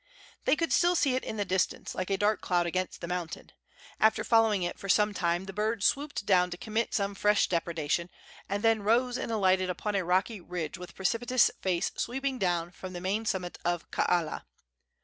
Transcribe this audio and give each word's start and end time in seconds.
They 0.45 0.55
could 0.55 0.73
still 0.73 0.95
see 0.95 1.13
it 1.13 1.23
in 1.23 1.37
the 1.37 1.45
distance, 1.45 1.93
like 1.93 2.09
a 2.09 2.17
dark 2.17 2.41
cloud 2.41 2.65
against 2.65 3.01
the 3.01 3.07
mountain. 3.07 3.51
After 3.99 4.23
following 4.23 4.63
it 4.63 4.79
for 4.79 4.89
some 4.89 5.13
time 5.13 5.45
the 5.45 5.53
bird 5.53 5.83
swooped 5.83 6.25
down 6.25 6.49
to 6.49 6.57
commit 6.57 6.95
some 6.95 7.13
fresh 7.13 7.45
depredation, 7.47 8.09
and 8.49 8.63
then 8.63 8.81
rose 8.81 9.15
and 9.15 9.31
alighted 9.31 9.69
upon 9.69 9.93
a 9.93 10.03
rocky 10.03 10.41
ridge 10.41 10.75
with 10.75 10.95
precipitous 10.95 11.51
face 11.61 11.91
sweeping 11.97 12.39
down 12.39 12.71
from 12.71 12.93
the 12.93 12.99
main 12.99 13.25
summit 13.25 13.59
of 13.63 13.91
Kaala. 13.91 14.45